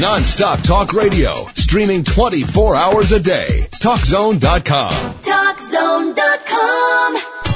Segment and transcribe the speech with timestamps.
[0.00, 3.66] Non-stop talk radio, streaming 24 hours a day.
[3.80, 4.92] TalkZone.com.
[5.22, 7.55] TalkZone.com.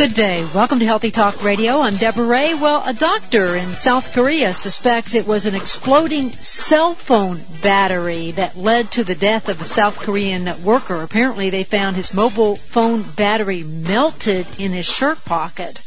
[0.00, 0.48] Good day.
[0.54, 1.80] Welcome to Healthy Talk Radio.
[1.80, 2.54] I'm Deborah Ray.
[2.54, 8.56] Well, a doctor in South Korea suspects it was an exploding cell phone battery that
[8.56, 11.02] led to the death of a South Korean worker.
[11.02, 15.82] Apparently, they found his mobile phone battery melted in his shirt pocket.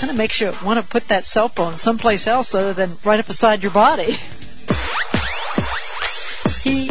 [0.00, 3.20] Kind of makes you want to put that cell phone someplace else other than right
[3.20, 4.18] up beside your body.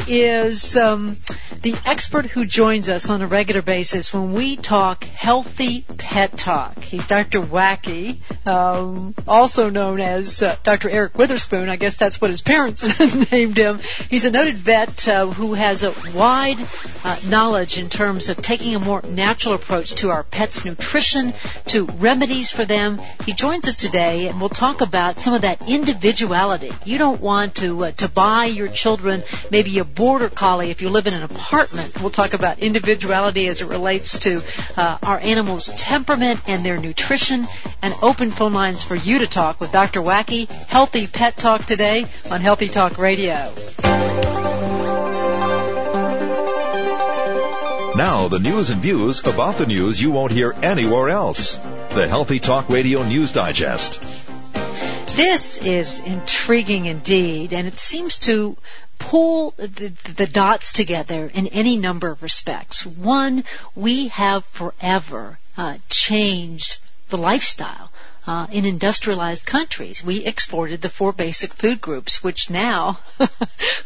[0.08, 1.18] Is um,
[1.64, 6.78] the expert who joins us on a regular basis when we talk healthy pet talk.
[6.78, 7.42] He's Dr.
[7.42, 10.92] Wacky, um, also known as uh, Dr.
[10.92, 11.70] Eric Witherspoon.
[11.70, 13.00] I guess that's what his parents
[13.32, 13.80] named him.
[14.08, 16.58] He's a noted vet uh, who has a wide
[17.04, 21.34] uh, knowledge in terms of taking a more natural approach to our pets' nutrition,
[21.68, 23.02] to remedies for them.
[23.26, 26.72] He joins us today, and we'll talk about some of that individuality.
[26.86, 30.90] You don't want to uh, to buy your children maybe a border collie if you
[30.90, 32.00] live in an apartment.
[32.02, 34.44] We'll talk about individuality as it relates to
[34.76, 37.48] uh, our animals' temperament and their nutrition,
[37.82, 40.02] and open phone lines for you to talk with Dr.
[40.02, 40.50] Wacky.
[40.50, 43.52] Healthy Pet Talk today on Healthy Talk Radio.
[47.96, 51.56] Now, the news and views about the news you won't hear anywhere else.
[51.92, 54.02] The Healthy Talk Radio News Digest.
[55.16, 58.58] This is intriguing indeed, and it seems to
[59.00, 62.86] pull the, the, dots together in any number of respects.
[62.86, 63.44] One,
[63.76, 66.80] we have forever uh, changed
[67.10, 67.92] the lifestyle.
[68.28, 73.00] Uh, in industrialized countries, we exported the four basic food groups, which now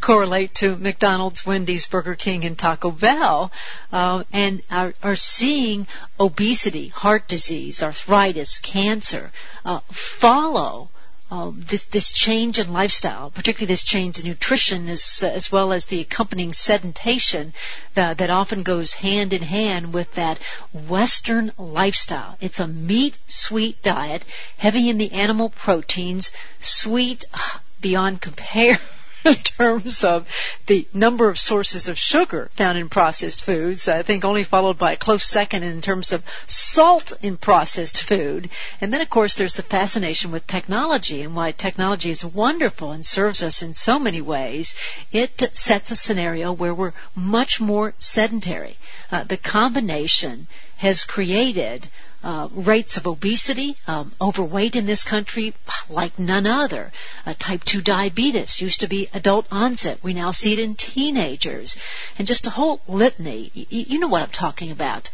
[0.01, 3.51] correlate to McDonald's, Wendy's, Burger King, and Taco Bell,
[3.91, 5.87] uh, and are, are, seeing
[6.17, 9.29] obesity, heart disease, arthritis, cancer
[9.65, 10.89] uh, follow
[11.31, 15.71] um, this, this change in lifestyle, particularly this change in nutrition, as, uh, as well
[15.71, 17.53] as the accompanying sedimentation
[17.93, 20.39] that, uh, that often goes hand in hand with that
[20.73, 22.35] Western lifestyle.
[22.41, 24.23] It's a meat sweet diet,
[24.57, 26.31] heavy in the animal proteins,
[26.61, 28.79] sweet uh, beyond compare.
[29.35, 30.27] in terms of
[30.65, 33.87] the number of sources of sugar found in processed foods.
[33.87, 38.49] I think only followed by a close second in terms of salt in processed food.
[38.81, 43.05] And then, of course, there's the fascination with technology and why technology is wonderful and
[43.05, 44.75] serves us in so many ways.
[45.11, 48.77] It sets a scenario where we're much more sedentary.
[49.11, 50.47] Uh, the combination
[50.77, 51.87] has created
[52.23, 55.53] uh, rates of obesity, um, overweight in this country
[55.89, 56.91] like none other.
[57.25, 60.03] Uh, type 2 diabetes used to be adult onset.
[60.03, 61.77] We now see it in teenagers.
[62.17, 63.51] And just a whole litany.
[63.55, 65.09] Y- you know what I'm talking about.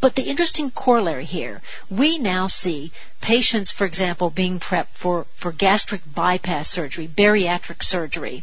[0.00, 5.52] But the interesting corollary here, we now see patients, for example, being prepped for, for
[5.52, 8.42] gastric bypass surgery, bariatric surgery,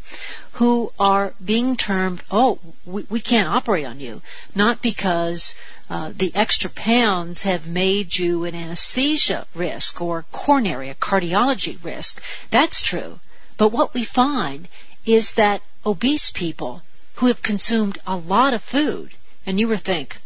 [0.54, 4.22] who are being termed, oh, we, we can't operate on you.
[4.56, 5.56] Not because
[5.94, 12.20] uh, the extra pounds have made you an anesthesia risk or coronary, a cardiology risk.
[12.50, 13.20] That's true.
[13.58, 14.68] But what we find
[15.06, 16.82] is that obese people
[17.18, 19.12] who have consumed a lot of food,
[19.46, 20.18] and you would think,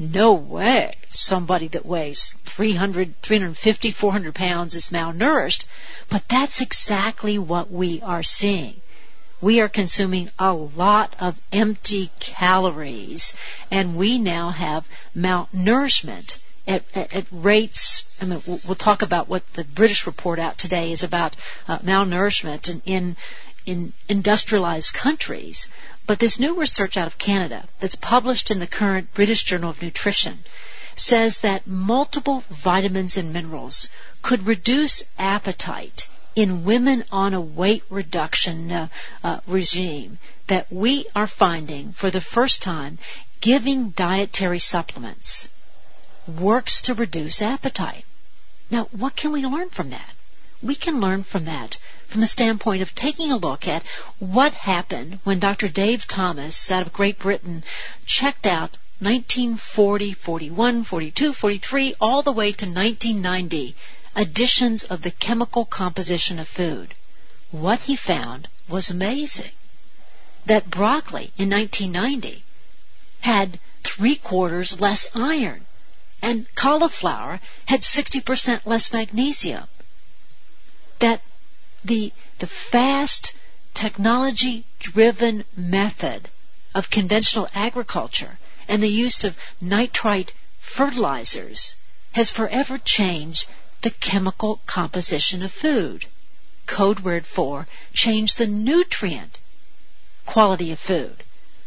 [0.00, 5.66] no way somebody that weighs 300, 350, 400 pounds is malnourished.
[6.08, 8.80] But that's exactly what we are seeing
[9.44, 13.34] we are consuming a lot of empty calories
[13.70, 19.46] and we now have malnourishment at, at, at rates, I mean, we'll, talk about what
[19.52, 21.36] the British report out today is about
[21.68, 23.16] uh, malnourishment in, in,
[23.66, 25.68] in industrialized countries.
[26.06, 29.82] But this new research out of Canada that's published in the current British Journal of
[29.82, 30.38] Nutrition
[30.96, 33.90] says that multiple vitamins and minerals
[34.22, 38.88] could reduce appetite in women on a weight reduction uh,
[39.22, 42.98] uh, regime that we are finding for the first time
[43.40, 45.48] giving dietary supplements
[46.26, 48.04] works to reduce appetite.
[48.70, 50.10] Now, what can we learn from that?
[50.62, 51.76] We can learn from that
[52.06, 53.84] from the standpoint of taking a look at
[54.18, 55.68] what happened when Dr.
[55.68, 57.64] Dave Thomas out of Great Britain
[58.06, 63.74] checked out 1940, 41, 42, 43, all the way to 1990
[64.16, 66.94] additions of the chemical composition of food.
[67.50, 69.50] What he found was amazing.
[70.46, 72.44] That broccoli in 1990
[73.20, 75.66] had three quarters less iron
[76.22, 79.64] and cauliflower had 60% less magnesium.
[80.98, 81.20] That
[81.84, 83.34] the, the fast
[83.74, 86.28] technology driven method
[86.74, 88.38] of conventional agriculture
[88.68, 91.74] and the use of nitrite fertilizers
[92.12, 93.46] has forever changed
[93.84, 96.06] the chemical composition of food.
[96.66, 99.38] Code word for change the nutrient
[100.24, 101.22] quality of food.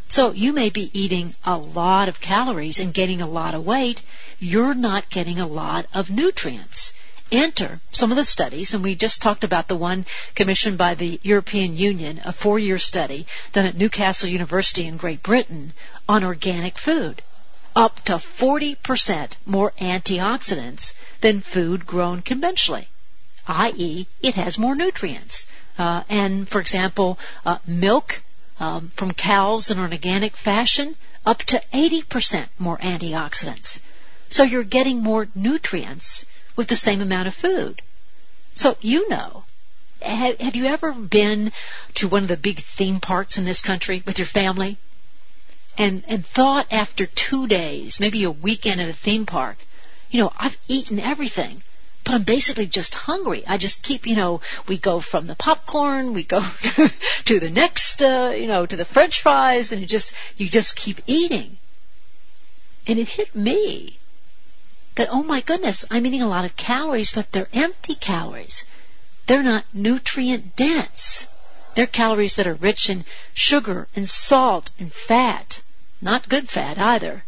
[0.08, 4.02] So you may be eating a lot of calories and getting a lot of weight.
[4.40, 6.92] You're not getting a lot of nutrients.
[7.32, 10.04] Enter some of the studies, and we just talked about the one
[10.34, 15.72] commissioned by the European Union, a four-year study done at Newcastle University in Great Britain
[16.10, 17.22] on organic food.
[17.78, 22.88] Up to 40% more antioxidants than food grown conventionally,
[23.46, 25.46] i.e., it has more nutrients.
[25.78, 28.24] Uh, and for example, uh, milk
[28.60, 33.78] um, from cows in an organic fashion, up to 80% more antioxidants.
[34.30, 36.26] So you're getting more nutrients
[36.56, 37.84] with the same amount of food.
[38.56, 39.44] So you know.
[40.02, 41.52] Have, have you ever been
[41.94, 44.80] to one of the big theme parks in this country with your family?
[45.78, 49.58] And, and thought after two days, maybe a weekend at a theme park,
[50.10, 51.62] you know, I've eaten everything
[52.08, 53.44] but I'm basically just hungry.
[53.46, 56.40] I just keep, you know, we go from the popcorn, we go
[57.26, 60.78] to the next, uh, you know, to the french fries, and you just, you just
[60.78, 61.58] keep eating.
[62.88, 64.00] And it hit me
[64.96, 68.64] that, oh my goodness, I'm eating a lot of calories, but they're empty calories.
[69.26, 71.28] They're not nutrient dense.
[71.76, 73.04] They're calories that are rich in
[73.34, 75.60] sugar and salt and fat.
[76.02, 77.24] Not good fat either.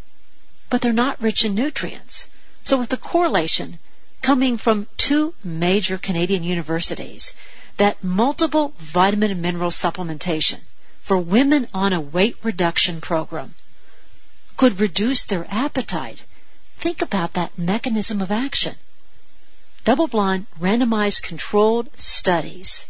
[0.68, 2.28] But they're not rich in nutrients.
[2.62, 3.78] So with the correlation
[4.22, 7.32] coming from two major Canadian universities
[7.78, 10.60] that multiple vitamin and mineral supplementation
[11.00, 13.54] for women on a weight reduction program
[14.56, 16.22] could reduce their appetite.
[16.78, 18.76] Think about that mechanism of action.
[19.84, 22.86] Double-blind, randomized controlled studies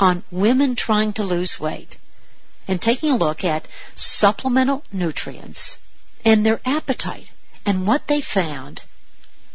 [0.00, 1.96] on women trying to lose weight
[2.68, 5.78] and taking a look at supplemental nutrients
[6.24, 7.30] and their appetite.
[7.64, 8.82] And what they found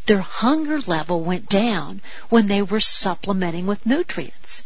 [0.05, 4.63] their hunger level went down when they were supplementing with nutrients.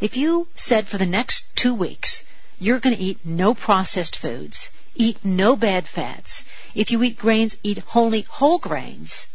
[0.00, 2.24] If you said for the next two weeks,
[2.58, 6.44] you're going to eat no processed foods, eat no bad fats,
[6.74, 9.26] if you eat grains, eat only whole grains,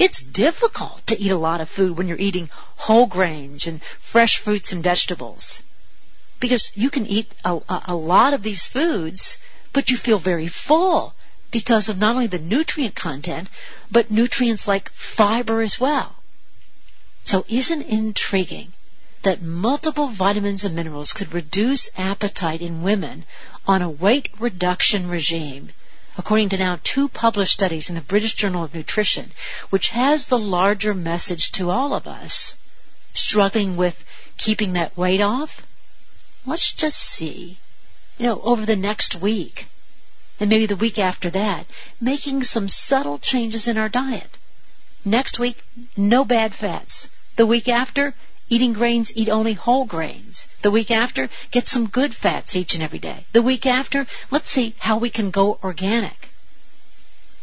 [0.00, 4.38] it's difficult to eat a lot of food when you're eating whole grains and fresh
[4.38, 5.62] fruits and vegetables.
[6.40, 9.38] Because you can eat a, a, lot of these foods,
[9.72, 11.14] but you feel very full
[11.50, 13.48] because of not only the nutrient content,
[13.90, 16.16] but nutrients like fiber as well.
[17.24, 18.72] So isn't intriguing
[19.22, 23.24] that multiple vitamins and minerals could reduce appetite in women
[23.66, 25.70] on a weight reduction regime,
[26.16, 29.30] according to now two published studies in the British Journal of Nutrition,
[29.68, 32.54] which has the larger message to all of us
[33.12, 34.02] struggling with
[34.38, 35.66] keeping that weight off?
[36.46, 37.58] Let's just see,
[38.18, 39.66] you know, over the next week
[40.40, 41.66] and maybe the week after that,
[42.00, 44.30] making some subtle changes in our diet.
[45.04, 45.62] Next week,
[45.98, 47.08] no bad fats.
[47.36, 48.14] The week after,
[48.48, 50.46] eating grains, eat only whole grains.
[50.62, 53.24] The week after, get some good fats each and every day.
[53.32, 56.30] The week after, let's see how we can go organic.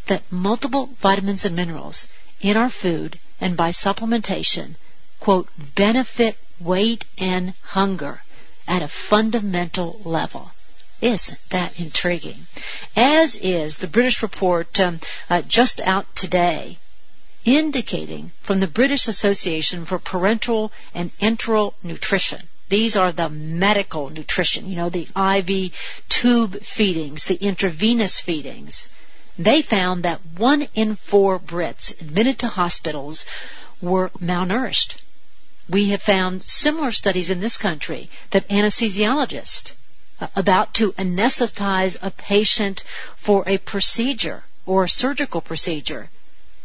[0.08, 2.08] That multiple vitamins and minerals
[2.42, 4.76] in our food and by supplementation,
[5.20, 8.22] quote, benefit weight and hunger
[8.68, 10.52] at a fundamental level.
[11.02, 12.48] Isn't that intriguing?
[12.96, 16.78] As is the British report um, uh, just out today,
[17.46, 22.50] indicating from the British Association for Parenteral and Enteral Nutrition.
[22.70, 25.72] These are the medical nutrition, you know, the IV
[26.10, 28.90] tube feedings, the intravenous feedings.
[29.40, 33.24] They found that one in four Brits admitted to hospitals
[33.82, 34.96] were malnourished.
[35.70, 39.74] We have found similar studies in this country that anesthesiologists
[40.22, 42.84] uh, about to anesthetize a patient
[43.18, 46.10] for a procedure or a surgical procedure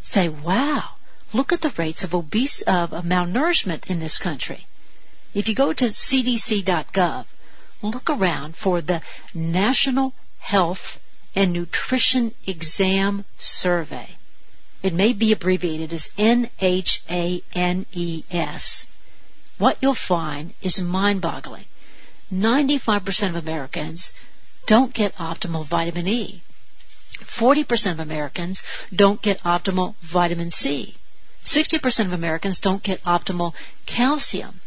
[0.03, 0.85] say, wow,
[1.33, 4.67] look at the rates of obese of, of malnourishment in this country.
[5.35, 7.25] If you go to cdc.gov,
[7.83, 9.03] look around for the
[9.35, 11.01] National Health
[11.35, 14.09] and Nutrition Exam Survey.
[14.83, 16.53] It may be abbreviated as NHANES.
[19.63, 21.67] What you'll find is mind-boggling.
[22.35, 24.13] 95% of Americans
[24.67, 26.43] don't get optimal vitamin E.
[27.21, 30.97] 40% of Americans don't get optimal vitamin C.
[31.45, 33.55] 60% of Americans don't get optimal
[33.87, 34.61] calcium.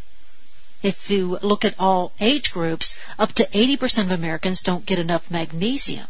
[0.81, 5.29] if you look at all age groups, up to 80% of Americans don't get enough
[5.29, 6.07] magnesium.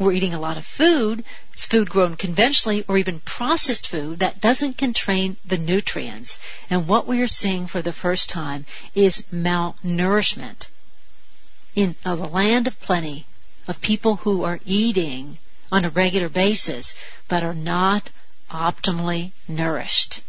[0.00, 4.40] We're eating a lot of food, it's food grown conventionally or even processed food that
[4.40, 6.38] doesn't contain the nutrients.
[6.70, 8.64] And what we are seeing for the first time
[8.94, 10.68] is malnourishment.
[11.74, 13.26] In a land of plenty
[13.68, 15.36] of people who are eating
[15.70, 16.94] on a regular basis
[17.28, 18.08] but are not
[18.50, 20.22] optimally nourished.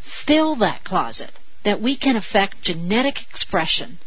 [0.00, 1.32] fill that closet,
[1.64, 3.98] that we can affect genetic expression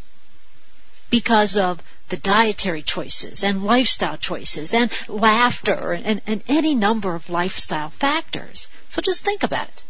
[1.10, 7.30] because of the dietary choices and lifestyle choices and laughter and, and, any number of
[7.30, 8.68] lifestyle factors.
[8.90, 9.84] So just think about it.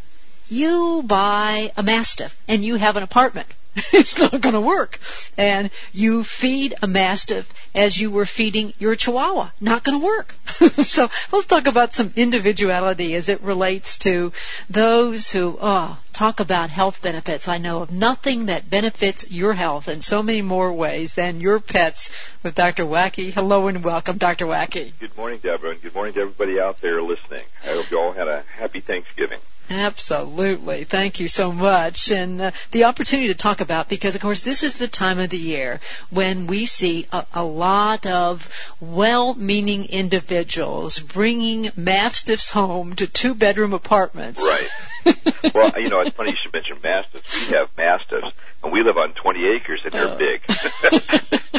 [0.49, 3.47] You buy a Mastiff and you have an apartment
[3.93, 4.99] it's not going to work.
[5.37, 9.49] And you feed a mastiff as you were feeding your chihuahua.
[9.61, 10.35] Not going to work.
[10.83, 14.33] so let's talk about some individuality as it relates to
[14.69, 17.47] those who oh, talk about health benefits.
[17.47, 21.61] I know of nothing that benefits your health in so many more ways than your
[21.61, 22.11] pets
[22.43, 22.83] with Dr.
[22.83, 23.31] Wacky.
[23.31, 24.47] Hello and welcome, Dr.
[24.47, 24.91] Wacky.
[24.99, 27.45] Good morning, Deborah, and good morning to everybody out there listening.
[27.63, 29.39] I hope you all had a happy Thanksgiving.
[29.71, 30.83] Absolutely.
[30.83, 32.11] Thank you so much.
[32.11, 35.29] And uh, the opportunity to talk about, because of course this is the time of
[35.29, 38.49] the year when we see a, a lot of
[38.81, 44.41] well-meaning individuals bringing mastiffs home to two-bedroom apartments.
[44.41, 45.53] Right.
[45.55, 47.49] well, you know, it's funny you should mention mastiffs.
[47.49, 50.17] We have mastiffs, and we live on 20 acres, and they're oh.
[50.17, 50.41] big.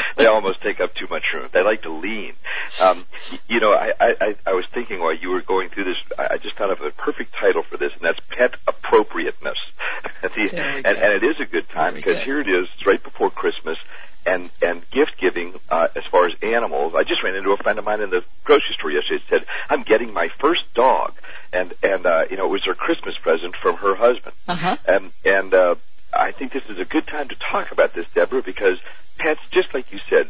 [0.17, 1.49] they almost take up too much room.
[1.51, 2.33] They like to lean.
[2.81, 3.05] Um,
[3.47, 6.55] you know, I, I, I was thinking while you were going through this, I just
[6.55, 9.59] thought of a perfect title for this, and that's pet appropriateness.
[10.21, 13.29] the, and, and it is a good time because here it is, it's right before
[13.29, 13.77] Christmas
[14.25, 16.95] and and gift giving uh, as far as animals.
[16.95, 19.23] I just ran into a friend of mine in the grocery store yesterday.
[19.29, 21.13] Said I'm getting my first dog,
[21.51, 24.35] and and uh, you know it was her Christmas present from her husband.
[24.47, 24.77] Uh-huh.
[24.87, 25.75] And and uh,
[26.15, 28.79] I think this is a good time to talk about this, Deborah, because
[29.17, 30.29] pets, just like you said,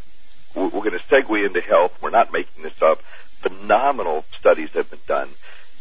[0.55, 2.01] we're, we're going to segue into health.
[2.01, 2.99] We're not making this up.
[3.01, 5.29] Phenomenal studies have been done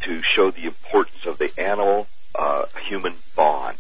[0.03, 3.79] to show the importance of the animal uh, human bond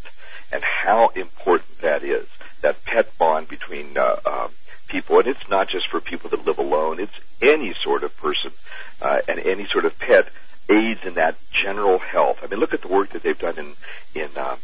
[0.52, 2.28] and how important that is.
[2.60, 4.48] That pet bond between uh, uh,
[4.86, 7.00] people, and it's not just for people that live alone.
[7.00, 8.52] It's any sort of person
[9.00, 10.28] uh, and any sort of pet
[10.68, 12.40] aids in that general health.
[12.42, 13.72] I mean, look at the work that they've done in
[14.14, 14.56] in uh,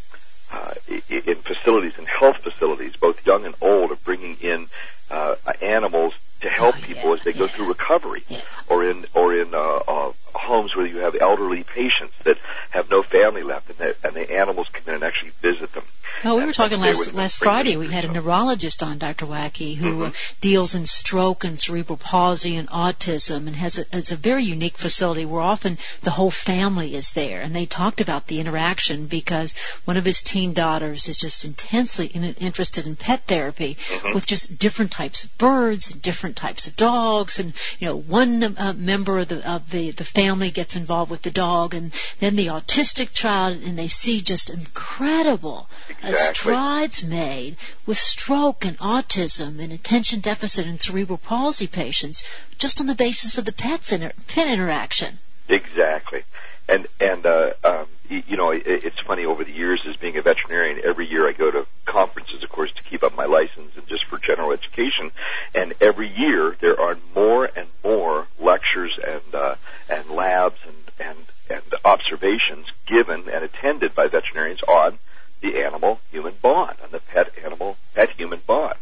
[0.53, 0.75] uh,
[1.09, 4.67] in facilities, in health facilities, both young and old, of bringing in
[5.11, 7.39] uh, animals to help oh, people yeah, as they yeah.
[7.39, 8.41] go through recovery, yeah.
[8.69, 12.39] or in or in uh, uh, homes where you have elderly patients that
[12.71, 15.85] have no family left, and the, and the animals come in and actually visit them.
[16.25, 17.77] Oh, we were talking last last Friday.
[17.77, 19.27] We had a neurologist on, Dr.
[19.27, 20.39] Wacky, who mm-hmm.
[20.41, 24.77] deals in stroke and cerebral palsy and autism, and has a, has a very unique
[24.77, 27.41] facility where often the whole family is there.
[27.41, 32.07] And they talked about the interaction because one of his teen daughters is just intensely
[32.07, 34.15] in, interested in pet therapy mm-hmm.
[34.15, 38.43] with just different types of birds and different types of dogs, and you know, one
[38.43, 42.35] uh, member of the of the the family gets involved with the dog, and then
[42.35, 45.69] the autistic child, and they see just incredible
[46.03, 46.48] exactly.
[46.53, 52.25] Strides made with stroke and autism and attention deficit and cerebral palsy patients
[52.59, 55.19] just on the basis of the pets inter- pet interaction.
[55.49, 56.23] Exactly.
[56.69, 60.81] And and uh, um, you know, it's funny over the years as being a veterinarian,
[60.83, 64.05] every year I go to conferences, of course, to keep up my license and just
[64.05, 65.11] for general education.
[65.55, 69.55] And every year there are more and more lectures and, uh,
[69.91, 71.19] and labs and, and,
[71.51, 74.99] and observations given and attended by veterinarians on
[75.41, 78.75] the animal human bond, on the pet animal pet human bond.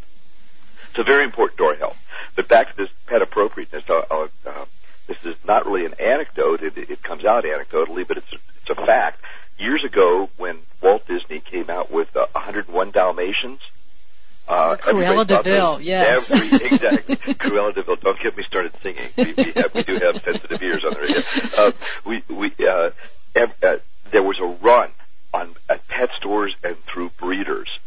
[0.89, 2.03] It's a very important to our health.
[2.35, 4.65] But back to this pet appropriateness, I'll, I'll, uh,
[5.07, 6.61] this is not really an anecdote.
[6.61, 9.21] It, it comes out anecdotally, but it's a, it's a fact.
[9.57, 13.59] Years ago, when Walt Disney came out with uh, 101 Dalmatians,
[14.47, 16.31] uh, Cruella de Vil, yes.
[16.31, 17.15] Every, exactly.
[17.15, 17.95] Cruella de Vil.
[17.97, 19.09] Don't get me started singing.
[19.17, 21.21] We, we, have, we do have sensitive ears on the radio.
[21.57, 21.71] Uh,
[22.05, 22.91] we, we, uh,
[23.35, 23.77] ev- uh,
[24.11, 24.89] there was a run
[25.37, 27.79] on at pet stores and through breeders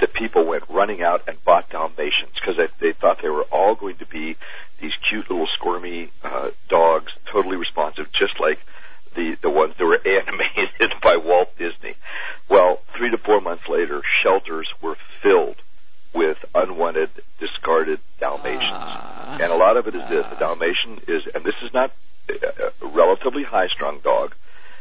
[0.00, 3.74] that people went running out and bought Dalmatians because they, they thought they were all
[3.74, 4.36] going to be
[4.80, 8.58] these cute little squirmy uh, dogs, totally responsive, just like
[9.14, 11.94] the the ones that were animated by Walt Disney.
[12.48, 15.56] Well, three to four months later, shelters were filled
[16.12, 21.00] with unwanted, discarded Dalmatians, uh, and a lot of it is uh, this: the Dalmatian
[21.06, 21.92] is, and this is not
[22.28, 24.34] a relatively high-strung dog.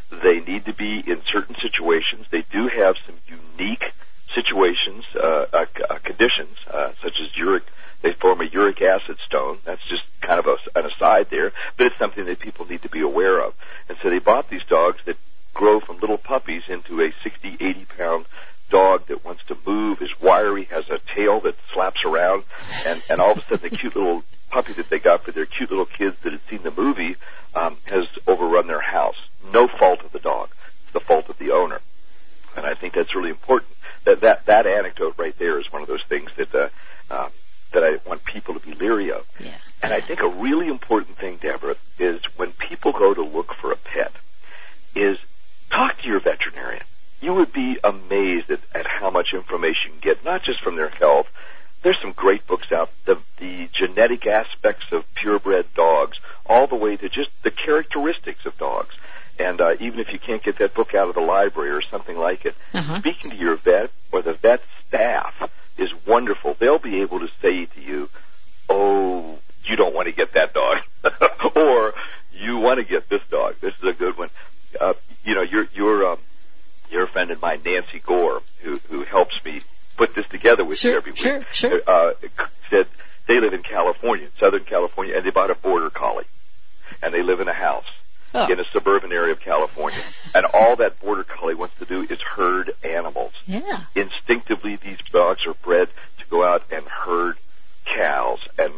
[0.09, 2.27] They need to be in certain situations.
[2.29, 3.93] They do have some unique
[4.33, 7.63] situations, uh, uh, uh, conditions, uh, such as uric,
[8.01, 9.59] they form a uric acid stone.
[9.63, 12.89] That's just kind of a, an aside there, but it's something that people need to
[12.89, 13.53] be aware of.
[13.87, 15.17] And so they bought these dogs that
[15.53, 18.25] grow from little puppies into a 60, 80 pound
[18.69, 22.43] dog that wants to move, is wiry, has a tail that slaps around,
[22.85, 25.45] and, and all of a sudden the cute little puppy that they got for their
[25.45, 27.15] cute little kids that had seen the movie
[27.55, 29.27] um, has overrun their house.
[29.51, 30.49] No fault of the dog.
[30.83, 31.81] It's the fault of the owner.
[32.55, 33.71] And I think that's really important
[34.05, 36.69] that that that anecdote right there is one of those things that uh,
[37.09, 37.31] um,
[37.71, 39.27] that I want people to be leery of.
[39.39, 39.55] Yeah.
[39.81, 43.71] And I think a really important thing, Deborah, is when people go to look for
[43.71, 44.13] a pet,
[44.95, 45.17] is
[45.69, 46.83] talk to your veterinarian.
[47.21, 50.89] You would be amazed at, at how much information you get, not just from their
[50.89, 51.29] health.
[51.81, 56.95] There's some great books out, the, the genetic aspects of purebred dogs, all the way
[56.95, 58.95] to just the characteristics of dogs.
[59.39, 62.17] And uh, even if you can't get that book out of the library or something
[62.17, 62.99] like it, uh-huh.
[62.99, 66.55] speaking to your vet or the vet staff is wonderful.
[66.59, 68.09] They'll be able to say to you,
[68.69, 70.77] "Oh, you don't want to get that dog,"
[71.55, 71.93] or
[72.31, 73.55] "You want to get this dog.
[73.59, 74.29] This is a good one."
[74.79, 76.19] Uh, you know, you're you're um,
[76.91, 79.61] you're a friend of mine, Nancy Gore, who who helps me
[79.97, 81.21] put this together with sure, you every week.
[81.21, 81.81] Sure, sure.
[81.87, 82.13] Uh,
[82.69, 82.87] said
[83.25, 86.25] they live in California, Southern California, and they bought a border collie,
[87.01, 87.89] and they live in a house
[88.33, 88.51] oh.
[88.51, 89.99] in a suburban area of California.
[90.35, 93.33] And all that border collie wants to do is herd animals.
[93.45, 93.81] Yeah.
[93.95, 97.37] Instinctively, these dogs are bred to go out and herd
[97.85, 98.73] cows and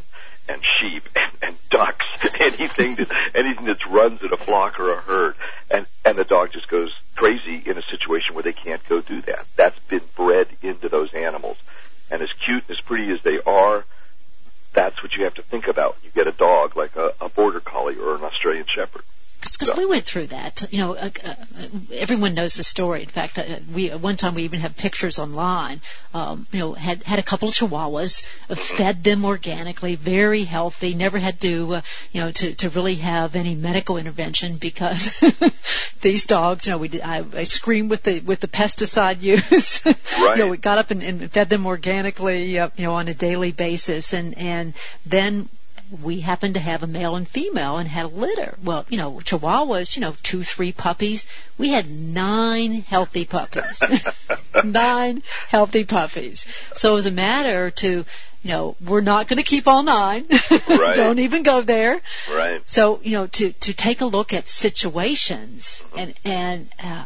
[0.47, 2.05] and sheep and, and ducks,
[2.39, 5.35] anything that anything that runs in a flock or a herd,
[5.71, 9.21] and and the dog just goes crazy in a situation where they can't go do
[9.21, 9.45] that.
[9.55, 11.57] That's been bred into those animals,
[12.11, 13.85] and as cute and as pretty as they are,
[14.73, 15.97] that's what you have to think about.
[16.03, 19.03] You get a dog like a, a border collie or an Australian shepherd
[19.57, 20.73] because we went through that.
[20.73, 21.35] You know, uh, uh,
[21.93, 23.01] everyone knows the story.
[23.01, 25.81] In fact, uh, we one time we even have pictures online.
[26.13, 30.93] Um, you know, had had a couple of Chihuahuas, uh, fed them organically, very healthy.
[30.93, 35.19] Never had to, uh, you know, to to really have any medical intervention because
[36.01, 36.65] these dogs.
[36.65, 37.01] You know, we did.
[37.01, 39.85] I, I screamed with the with the pesticide use.
[39.85, 39.95] right.
[40.35, 42.59] You know, we got up and, and fed them organically.
[42.59, 44.73] Uh, you know, on a daily basis, and and
[45.05, 45.47] then
[46.01, 48.55] we happened to have a male and female and had a litter.
[48.63, 51.25] Well, you know, Chihuahuas, you know, two, three puppies.
[51.57, 53.81] We had nine healthy puppies.
[54.63, 56.45] nine healthy puppies.
[56.75, 60.25] So it was a matter to, you know, we're not going to keep all nine.
[60.67, 60.95] Right.
[60.95, 62.01] Don't even go there.
[62.31, 62.61] Right.
[62.69, 67.05] So, you know, to, to take a look at situations and, and, uh,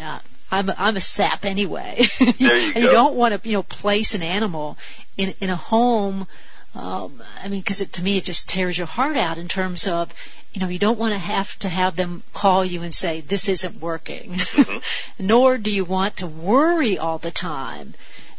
[0.00, 0.18] uh,
[0.50, 2.06] I'm a, I'm a sap anyway.
[2.18, 2.80] There you and go.
[2.80, 4.78] you don't want to, you know, place an animal
[5.16, 6.26] in, in a home
[6.74, 10.12] um, I mean, because to me it just tears your heart out in terms of,
[10.52, 13.48] you know, you don't want to have to have them call you and say this
[13.48, 14.78] isn't working, mm-hmm.
[15.26, 17.94] nor do you want to worry all the time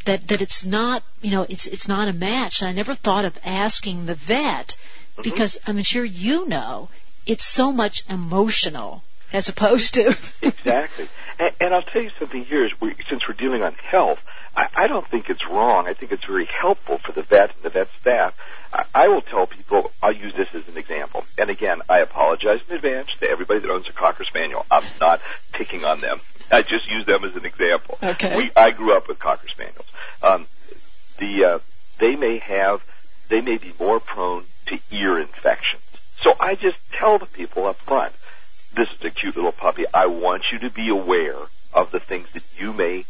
[0.06, 2.62] that that it's not, you know, it's it's not a match.
[2.62, 4.76] And I never thought of asking the vet
[5.14, 5.24] mm-hmm.
[5.24, 6.90] because I'm sure you know
[7.26, 11.08] it's so much emotional as opposed to exactly.
[11.38, 14.24] And, and I'll tell you something here: is we, since we're dealing on health
[14.56, 15.88] I, I don't think it's wrong.
[15.88, 18.38] I think it's very helpful for the vet and the vet staff.
[18.74, 21.24] I, I will tell people, I'll use this as an example.
[21.38, 24.66] And again, I apologize in advance to everybody that owns a Cocker Spaniel.
[24.70, 25.22] I'm not
[25.54, 26.20] picking on them.
[26.52, 27.98] I just use them as an example.
[28.04, 28.36] Okay.
[28.36, 29.90] We, I grew up with Cocker Spaniels.
[30.22, 30.48] Um,
[31.18, 31.60] the, uh,
[32.00, 32.84] they may have,
[33.30, 35.84] they may be more prone to ear infections.
[36.18, 38.14] So I just tell the people up front,
[38.76, 39.86] this is a cute little puppy.
[39.94, 41.38] I want you to be aware
[41.74, 43.06] of the things that you may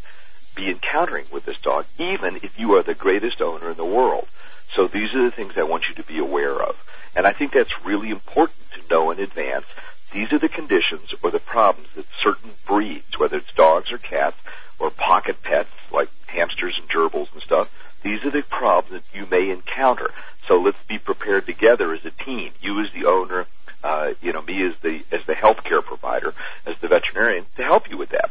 [0.54, 4.28] be encountering with this dog, even if you are the greatest owner in the world.
[4.74, 6.82] So these are the things I want you to be aware of.
[7.14, 9.66] And I think that's really important to know in advance.
[10.12, 14.36] These are the conditions or the problems that certain breeds, whether it's dogs or cats
[14.78, 17.70] or pocket pets like hamsters and gerbils and stuff,
[18.02, 20.10] these are the problems that you may encounter.
[20.46, 22.52] So let's be prepared together as a team.
[22.60, 23.46] You as the owner,
[23.84, 26.34] uh, you know, me as the as the healthcare provider,
[26.66, 28.30] as the veterinarian, to help you with that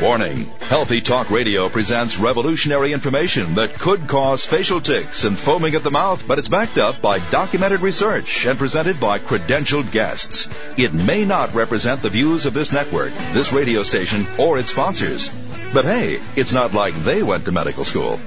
[0.00, 0.44] Warning.
[0.60, 5.90] Healthy Talk Radio presents revolutionary information that could cause facial tics and foaming at the
[5.90, 10.48] mouth, but it's backed up by documented research and presented by credentialed guests.
[10.76, 15.30] It may not represent the views of this network, this radio station, or its sponsors.
[15.74, 18.20] But hey, it's not like they went to medical school.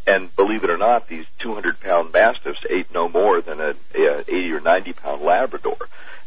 [0.06, 4.52] And believe it or not, these 200 pound Mastiffs ate no more than an 80
[4.52, 5.78] or 90 pound Labrador.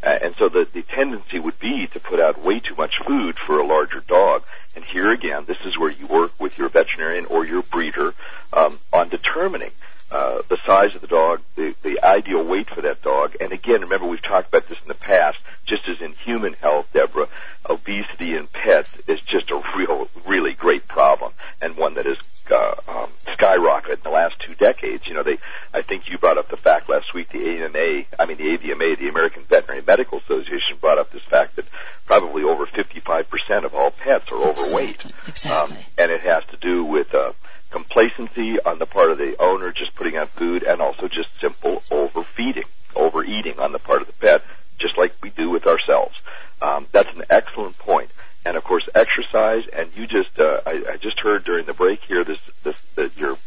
[0.01, 3.37] Uh, and so the, the tendency would be to put out way too much food
[3.37, 4.43] for a larger dog.
[4.75, 8.15] And here again, this is where you work with your veterinarian or your breeder
[8.53, 9.71] um, on determining
[10.11, 13.35] uh, the size of the dog, the, the ideal weight for that dog.
[13.41, 16.87] And again, remember we've talked about this in the past, just as in human health,
[16.93, 17.27] Deborah,
[17.67, 22.17] obesity in pets is just a real, really great problem and one that has
[22.51, 25.07] uh, um, skyrocketed in the last two decades.
[25.07, 25.37] You know, they,
[25.73, 28.99] I think you brought up the fact last week, the AMA, I mean the AVMA,
[28.99, 31.65] the American Veterinary Medical Association brought up this fact that
[32.05, 35.05] probably over 55% of all pets are overweight.
[35.05, 35.13] Exactly.
[35.27, 35.77] exactly.
[35.77, 37.31] Um, and it has to do with, uh,
[37.73, 41.81] complacency on the part of the owner just putting out food and also just simple
[41.89, 44.43] overfeeding, overeating on the part of the pet,
[44.77, 46.21] just like we do with ourselves.
[46.61, 48.11] Um, that's an excellent point.
[48.45, 49.67] And of course, exercise.
[49.67, 53.17] And you just, uh, I, I just heard during the break here this, this, that
[53.17, 53.37] your,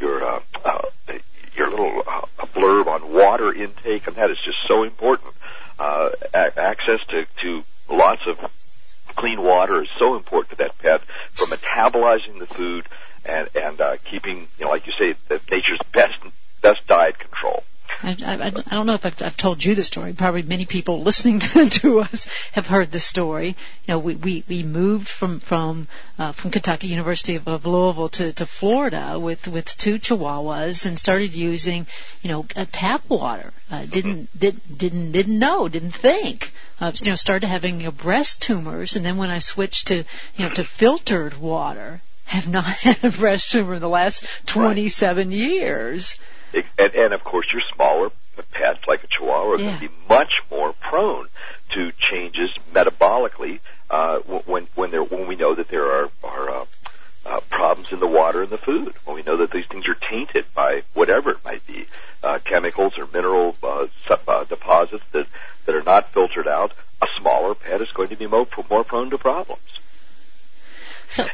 [0.00, 0.82] your, uh, uh,
[1.54, 5.32] your little uh, blurb on water intake, and that is just so important.
[5.78, 8.50] Uh, a- access to, to lots of
[9.14, 11.00] clean water is so important to that pet
[11.32, 12.84] for metabolizing the food
[13.28, 16.18] and and uh, keeping, you know, like you say, the nature's best
[16.62, 17.62] best diet control.
[18.02, 20.12] I, I, I don't know if I've, I've told you the story.
[20.12, 21.40] Probably many people listening
[21.80, 23.56] to us have heard the story.
[23.86, 28.08] You know, we we, we moved from from uh, from Kentucky University of, of Louisville
[28.10, 31.86] to, to Florida with with two Chihuahuas and started using,
[32.22, 33.52] you know, uh, tap water.
[33.70, 36.52] Uh, didn't did, didn't didn't know, didn't think.
[36.80, 40.04] Uh, you know, started having you know, breast tumors, and then when I switched to
[40.36, 45.28] you know to filtered water, have not had a breast tumor in the last 27
[45.28, 45.36] right.
[45.36, 46.18] years.
[46.52, 48.10] It, and, and of course, your smaller
[48.42, 49.64] pets like a Chihuahua are yeah.
[49.64, 51.26] going to be much more prone
[51.70, 56.64] to changes metabolically uh, when when there when we know that there are are uh,
[57.26, 58.94] uh, problems in the water and the food.
[59.04, 61.86] When we know that these things are tainted by whatever it might be,
[62.22, 63.86] uh, chemicals or mineral uh,
[64.26, 65.26] uh, deposits that
[65.66, 66.72] that are not filtered out,
[67.02, 69.80] a smaller pet is going to be more, more prone to problems.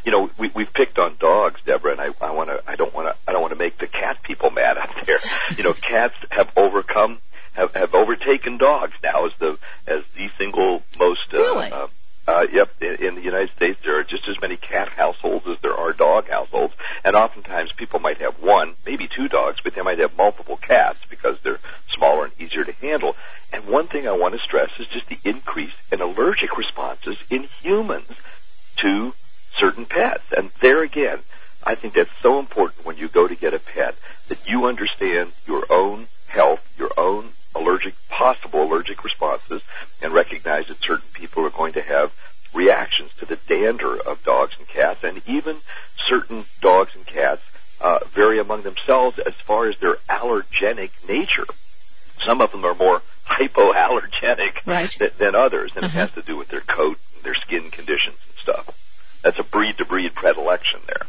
[0.04, 2.94] You know, we we've picked on dogs, Deborah, and I I want to I don't
[2.94, 5.18] want to I don't want to make the cat people mad out there.
[5.56, 7.18] you know, cats have overcome
[7.54, 11.70] have have overtaken dogs now as the as the single most uh, really?
[11.72, 11.86] uh,
[12.26, 15.58] Uh, yep, in, in the United States, there are just as many cat households as
[15.58, 16.72] there are dog households,
[17.04, 21.00] and oftentimes people might have one, maybe two dogs, but they might have multiple cats
[21.10, 23.14] because they're smaller and easier to handle.
[23.52, 27.42] And one thing I want to stress is just the increase in allergic responses in
[27.60, 28.08] humans
[28.76, 29.12] to
[29.58, 30.24] certain pets.
[30.36, 31.18] And there again,
[31.64, 33.96] I think that's so important when you go to get a pet
[34.28, 39.62] that you understand your own health, your own allergic, possible allergic responses,
[40.02, 42.12] and recognize that certain people are going to have
[42.52, 45.56] reactions to the dander of dogs and cats, and even
[46.08, 47.42] certain dogs and cats
[47.80, 51.46] uh, vary among themselves as far as their allergenic nature.
[52.24, 54.90] Some of them are more hypoallergenic right.
[54.90, 55.98] th- than others, and Uh-huh.
[55.98, 59.20] it has to do with their coat, and their skin conditions and stuff.
[59.22, 61.06] That's a breed to breed predilection there.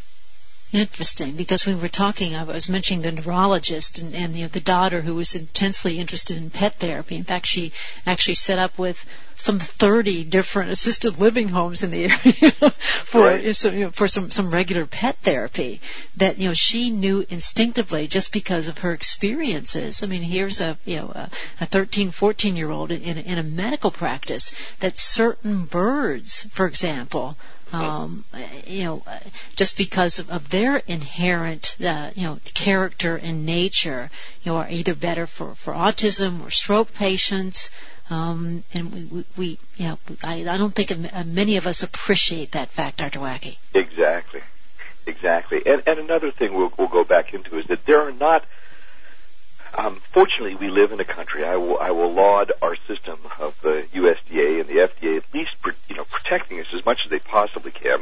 [0.75, 4.59] Interesting, because we were talking, I was mentioning the neurologist and, and you know, the
[4.59, 7.15] daughter who was intensely interested in pet therapy.
[7.15, 7.71] In fact, she
[8.05, 9.05] actually set up with
[9.37, 13.55] some 30 different assisted living homes in the area for Right.
[13.55, 15.79] so, you know, for some some regular pet therapy.
[16.17, 20.03] That you know she knew instinctively just because of her experiences.
[20.03, 21.29] I mean, here's a you know a,
[21.61, 27.37] a 13, 14 year old in in a medical practice that certain birds, for example
[27.73, 28.23] um,
[28.67, 29.03] you know,
[29.55, 34.09] just because of, of their inherent, uh, you know, character and nature,
[34.43, 37.71] you know, are either better for, for autism or stroke patients.
[38.09, 41.81] Um, and we, we, we, you know, I, I don't think uh, many of us
[41.83, 43.19] appreciate that fact, Dr.
[43.19, 43.57] Wacky.
[43.73, 44.41] Exactly,
[45.07, 45.63] exactly.
[45.65, 48.45] And, and another thing we'll, we'll go back into is that there are not.
[49.77, 51.43] Um, fortunately, we live in a country.
[51.43, 55.55] I will, I will laud our system of the USDA and the FDA, at least,
[55.89, 57.99] you know, protecting us as much as they possibly can,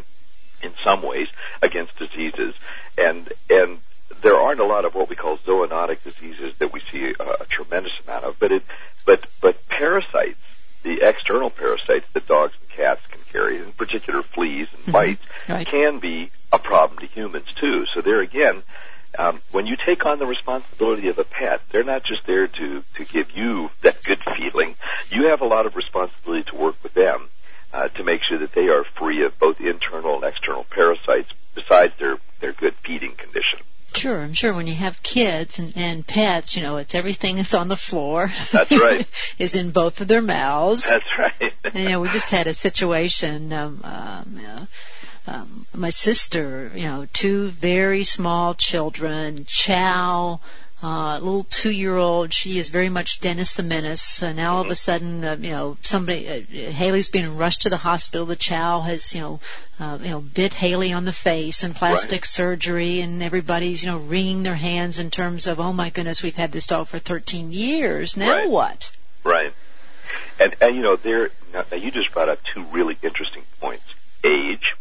[0.62, 1.30] in some ways,
[1.62, 2.54] against diseases.
[2.98, 3.80] And and
[4.22, 7.46] there aren't a lot of what we call zoonotic diseases that we see a, a
[7.50, 8.38] tremendous amount of.
[8.40, 8.64] But it,
[9.06, 10.38] but but parasites,
[10.84, 15.66] the external parasites that dogs and cats can carry, in particular fleas and bites, Right.
[15.68, 17.86] can be a problem to humans too.
[17.88, 18.62] So there again,
[19.18, 22.84] um, when you take on the responsibility of a pet, they're not just there to
[22.96, 24.76] to give you that good feeling.
[25.10, 27.30] You have a lot of responsibility to work with them
[27.74, 31.94] uh, to make sure that they are free of both internal and external parasites, besides
[31.98, 33.60] their their good feeding condition.
[33.96, 37.54] Sure, I'm sure when you have kids and, and pets, you know, it's everything that's
[37.54, 38.32] on the floor.
[38.52, 39.08] That's right.
[39.38, 40.90] is in both of their mouths.
[40.90, 41.54] That's right.
[41.64, 43.54] And, you know, we just had a situation.
[43.54, 44.68] Um, um, know,
[45.28, 50.40] um, my sister, you know, two very small children, Chow,
[50.82, 52.34] uh, little two-year-old.
[52.34, 54.22] She is very much Dennis the Menace.
[54.22, 57.70] And now all of a sudden, uh, you know, somebody, uh, Haley's being rushed to
[57.70, 58.26] the hospital.
[58.26, 59.40] The Chow has, you know,
[59.80, 62.26] uh, you know, bit Haley on the face and plastic Right.
[62.26, 66.36] surgery, and everybody's, you know, wringing their hands in terms of, oh my goodness, we've
[66.36, 68.18] had this dog for 13 years.
[68.18, 68.50] Now Right.
[68.50, 68.92] what?
[69.24, 69.54] Right.
[70.38, 73.86] And, and you know, there, now, now you just brought up two really interesting points.
[74.26, 74.76] Age.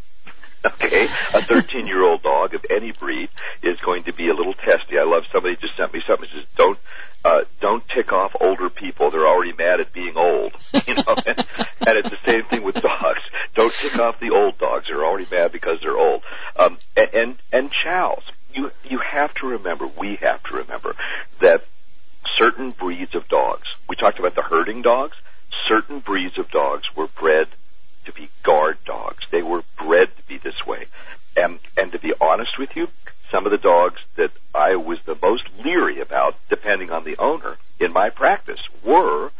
[0.65, 1.05] Okay.
[1.05, 3.29] A 13 year old dog of any breed
[3.63, 4.99] is going to be a little testy.
[4.99, 6.79] I love somebody just sent me something that says, don't,
[7.25, 9.11] uh, don't tick off older people.
[9.11, 10.53] They're already mad at being old.
[10.87, 11.39] You know, and,
[11.87, 13.21] and it's the same thing with dogs.
[13.55, 14.87] Don't tick off the old dogs.
[14.89, 16.23] They're already mad because they're old.
[16.59, 18.23] Um, and, and, and chows.
[18.55, 20.95] You, you have to remember, we have to remember
[21.41, 21.65] that
[22.39, 23.69] certain breeds of dogs.
[23.89, 25.17] We talked about the herding dogs.
[25.69, 27.49] Certain breeds of dogs were bred
[28.07, 29.25] to be guard dogs.
[29.31, 30.87] They were bred to be this way.
[31.37, 32.89] And and to be honest with you,
[33.31, 37.57] some of the dogs that I was the most leery about, depending on the owner,
[37.79, 39.31] in my practice, were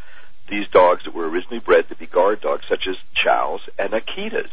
[0.47, 4.49] these dogs that were originally bred to be guard dogs, such as chows and Akitas.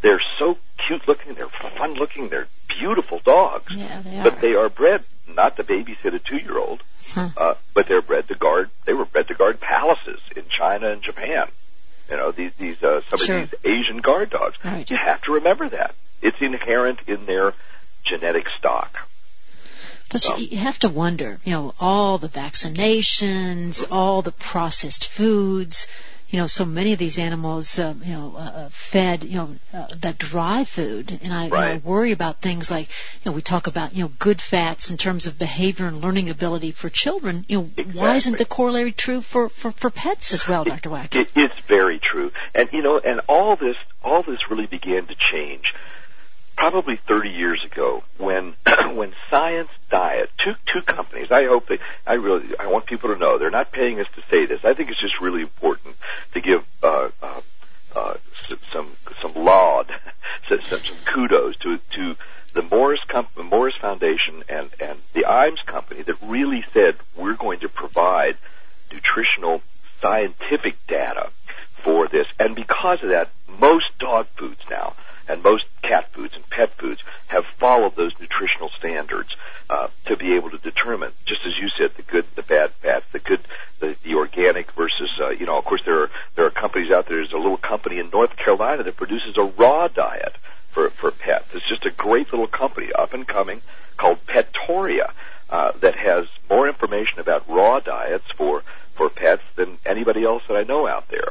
[0.00, 0.56] They're so
[0.86, 3.74] cute looking, they're fun looking, they're beautiful dogs.
[3.74, 4.22] Yeah, they are.
[4.24, 5.02] But they are bred
[5.34, 7.28] not to babysit a two year old, Huh.
[7.36, 8.70] uh, but they're bred to guard.
[8.84, 11.48] They were bred to guard palaces in China and Japan.
[12.10, 13.38] You know these these uh, some Sure.
[13.38, 14.56] of these Asian guard dogs.
[14.64, 14.88] Right.
[14.90, 17.54] You have to remember that it's inherent in their
[18.04, 19.08] genetic stock.
[20.08, 25.88] Plus, Um, you have to wonder, you know, all the vaccinations, all the processed foods,
[26.28, 29.56] you know, so many of these animals, um, you know, uh, uh, fed, you know,
[29.74, 33.32] uh, that dry food, and I, you know, I worry about things like, you know,
[33.32, 36.88] we talk about, you know, good fats in terms of behavior and learning ability for
[36.88, 37.44] children.
[37.48, 40.90] You know, why isn't the corollary true for for, for pets as well, Dr.
[40.90, 41.14] Wack?
[41.20, 45.16] It, it's very true, and you know, and all this all this really began to
[45.16, 45.74] change
[46.60, 48.52] probably 30 years ago when
[48.92, 51.32] when Science Diet, two two companies.
[51.32, 54.22] I hope they, I really, I want people to know they're not paying us to
[54.30, 54.62] say this.
[54.62, 55.96] I think it's just really important
[56.34, 57.40] to give uh, uh,
[57.96, 58.14] uh,
[58.70, 58.88] some
[59.22, 59.90] some laud,
[60.50, 62.16] some, some kudos to to
[62.52, 63.00] the Morris
[63.42, 68.36] Morris Foundation and and the Iams Company that really said we're going to provide
[68.92, 69.62] nutritional
[70.02, 71.30] scientific data
[71.76, 73.98] for this, and because of that, most
[78.00, 79.36] those nutritional standards
[79.68, 83.04] uh, to be able to determine, just as you said, the good, the bad fats,
[83.12, 83.40] the good,
[83.78, 87.06] the, the organic versus, uh, you know, of course there are there are companies out
[87.06, 87.18] there.
[87.18, 90.34] There's a little company in North Carolina that produces a raw diet
[90.70, 91.54] for for pets.
[91.54, 93.60] It's just a great little company, up and coming,
[93.96, 95.12] called Petoria,
[95.50, 98.62] uh, that has more information about raw diets for
[98.94, 101.28] for pets than anybody else that I know out there.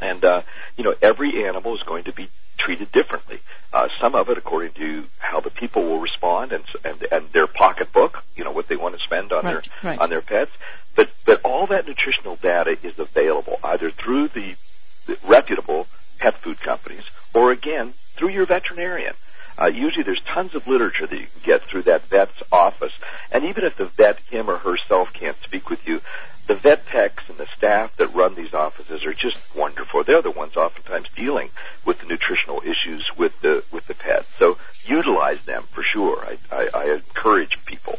[0.00, 0.42] And uh,
[0.76, 3.40] you know, every animal is going to be treated differently.
[3.72, 7.46] Uh, some of it according to how the people will respond and and, and their
[7.46, 9.98] pocketbook, you know, what they want to spend on Right, their right.
[9.98, 10.50] on their pets.
[10.94, 14.56] But but all that nutritional data is available either through the,
[15.06, 15.86] the reputable
[16.18, 19.14] pet food companies or again through your veterinarian.
[19.58, 22.92] Uh, usually there's tons of literature that you can get through that vet's office.
[23.32, 26.02] And even if the vet, him or herself, can't speak with you,
[26.46, 30.04] the vet techs and the staff that run these offices are just wonderful.
[30.04, 31.50] They're the ones oftentimes dealing
[31.84, 34.28] with the nutritional issues with the with the pets.
[34.38, 36.24] So utilize them for sure.
[36.24, 37.98] I, I, I encourage people.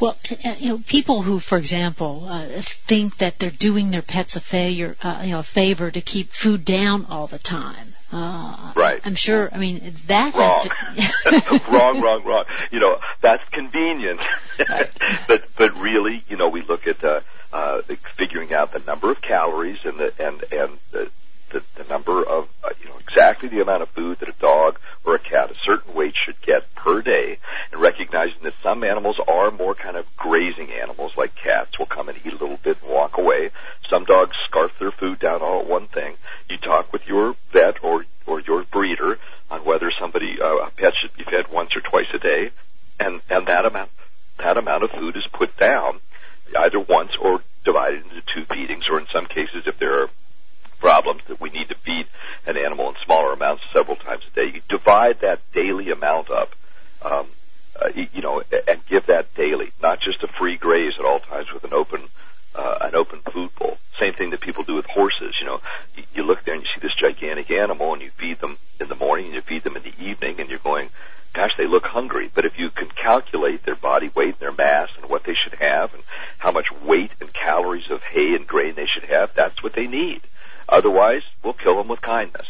[0.00, 4.34] Well, uh, you know, people who, for example, uh, think that they're doing their pets
[4.34, 7.91] a favor, uh, you know, a favor to keep food down all the time.
[8.12, 9.00] Uh, Right.
[9.04, 9.48] I'm sure.
[9.52, 10.68] I mean, that Wrong.
[10.94, 11.70] has to.
[11.72, 12.44] wrong, wrong, wrong.
[12.70, 14.20] You know, that's convenient.
[15.28, 17.20] but but really, you know, we look at uh,
[17.52, 17.82] uh,
[18.16, 21.10] figuring out the number of calories and the and and the
[21.52, 24.78] the, the number of uh, you know exactly the amount of food that a dog
[25.04, 27.38] or a cat a certain weight should get per day,
[27.70, 32.08] and recognizing that some animals are more kind of grazing animals, like cats will come
[32.08, 33.50] and eat a little bit and walk away.
[33.88, 36.14] Some dogs scarf their food down all at one thing.
[36.48, 39.18] You talk with your vet or or your breeder
[39.50, 42.50] on whether somebody uh, a pet should be fed once or twice a day,
[42.98, 43.90] and and that amount
[44.38, 46.00] that amount of food is put down
[46.58, 50.10] either once or divided into two feedings, or in some cases, if there are
[50.80, 52.06] problems that we need to feed
[52.46, 56.54] an animal in smaller amounts several times a day, you divide that daily amount up.
[57.02, 57.26] Um,
[57.80, 61.04] uh, y- you know, a- and give that daily, not just a free graze at
[61.04, 62.02] all times with an open,
[62.54, 63.78] uh, an open food bowl.
[63.98, 65.36] Same thing that people do with horses.
[65.40, 65.60] You know,
[65.96, 68.88] you, you look there and you see this gigantic animal, and you feed them in
[68.88, 70.90] the morning, and you feed them in the evening, and you're going,
[71.32, 72.28] gosh, they look hungry.
[72.34, 75.54] But if you can calculate their body weight and their mass and what they should
[75.54, 76.02] have, and
[76.38, 79.86] how much weight and calories of hay and grain they should have, that's what they
[79.86, 80.22] need.
[80.68, 82.46] Otherwise, we'll kill them with kindness.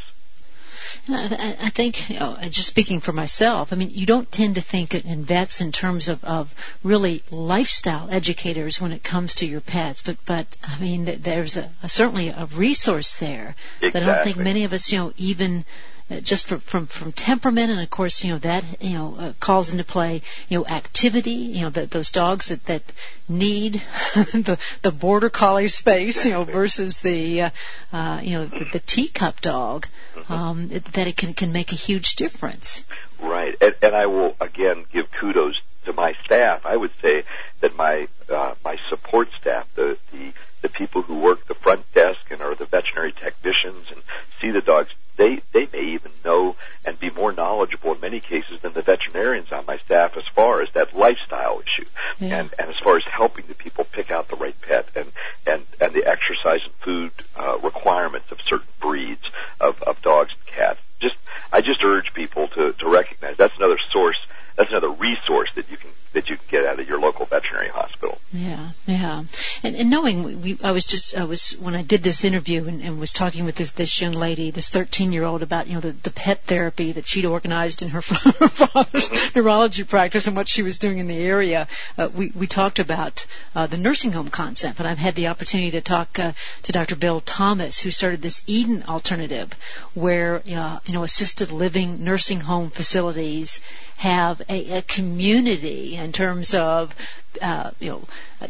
[1.09, 4.61] I, I think, you know, just speaking for myself, I mean, you don't tend to
[4.61, 9.61] think in vets in terms of, of really lifestyle educators when it comes to your
[9.61, 13.57] pets, but, but I mean, there's a, a certainly a resource there.
[13.81, 15.64] That I don't think many of us, you know, even
[16.11, 19.33] uh, just from, from from temperament and of course you know that you know uh,
[19.38, 22.83] calls into play you know activity you know that those dogs that that
[23.29, 23.75] need
[24.14, 27.51] the the border collie space you know versus the uh,
[27.92, 29.87] uh, you know the, the teacup dog
[30.33, 32.85] um, that it can can make a huge difference
[33.21, 36.66] Right, and, and I will again give kudos to my staff.
[36.66, 37.23] I would say
[37.61, 42.31] that my uh, my support staff, the the the people who work the front desk
[42.31, 44.01] and are the veterinary technicians and
[44.40, 48.59] see the dogs, they they may even know and be more knowledgeable in many cases
[48.61, 52.40] than the veterinarians on my staff as far as that lifestyle issue Yeah.
[52.40, 55.12] and and as far as helping the people pick out the right pet and
[55.47, 60.47] and and the exercise and food uh, requirements of certain breeds of of dogs and
[60.57, 60.81] cats.
[61.01, 61.16] Just
[61.53, 64.25] I just urge people to to recognize that's another source,
[64.57, 67.68] that's another resource that you can that you can get out of your local veterinary
[67.71, 68.21] hospital.
[68.33, 69.25] Yeah, yeah,
[69.64, 72.66] and, and knowing we, we, I was just, I was when I did this interview
[72.66, 75.74] and, and was talking with this this young lady, this 13 year old, about you
[75.74, 80.35] know the, the pet therapy that she'd organized in her, her father's neurology practice and
[80.35, 81.68] what she was doing in the area.
[81.98, 85.72] Uh, we we talked about uh, the nursing home concept, and I've had the opportunity
[85.72, 86.32] to talk uh,
[86.62, 86.96] to Dr.
[86.96, 89.52] Bill Thomas, who started this Eden alternative,
[89.92, 93.61] where uh, you know assisted living nursing home facilities
[94.03, 96.93] have a, a community in terms of
[97.41, 98.03] uh, you know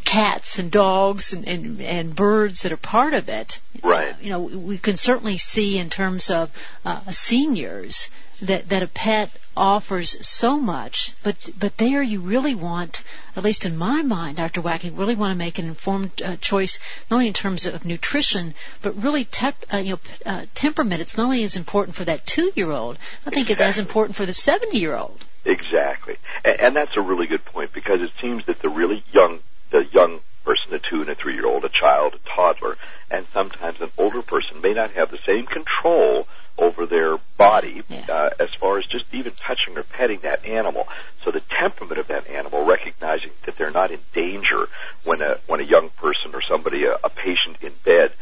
[0.04, 3.58] cats and dogs and, and and birds that are part of it.
[3.82, 4.14] Right.
[4.22, 6.50] You know, we can certainly see in terms of
[6.86, 8.08] uh, seniors
[8.40, 13.02] that that a pet offers so much, but but there you really want,
[13.36, 14.62] at least in my mind, Dr.
[14.62, 16.78] Wacky, really want to make an informed uh, choice,
[17.10, 21.02] not only in terms of nutrition, but really uh, you know p- uh, temperament.
[21.02, 22.96] It's not only as important for that two-year-old,
[23.26, 25.22] I think it's as important for the seventy-year-old.
[25.44, 29.40] Exactly, and, and that's a really good point because it seems that the really young,
[29.70, 32.76] the young person, a two and a three year old, a child, a toddler,
[33.10, 36.26] and sometimes an older person may not have the same control
[36.58, 38.04] over their body Yeah.
[38.08, 40.86] uh, as far as just even touching or petting that animal.
[41.24, 44.68] So the temperament of that animal, recognizing that they're not in danger
[45.04, 48.12] when a when a young person or somebody, a, a patient in bed,